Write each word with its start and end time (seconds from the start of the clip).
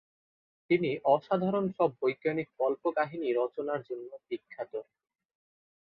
তিনি 0.69 0.89
অসাধারণ 1.07 1.65
সব 1.77 1.89
বৈজ্ঞানিক 2.01 2.47
কল্পকাহিনী 2.59 3.29
রচনার 3.33 3.81
জন্য 3.89 4.09
বিখ্যাত। 4.27 4.73